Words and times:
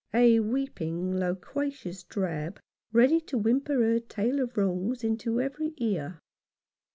A 0.15 0.39
weeping, 0.39 1.15
loquacious 1.19 2.01
drab, 2.03 2.59
ready 2.91 3.19
to 3.21 3.37
whimper 3.37 3.83
her 3.83 3.99
tale 3.99 4.39
of 4.39 4.57
wrongs 4.57 5.03
into 5.03 5.39
every 5.39 5.75
ear. 5.77 6.19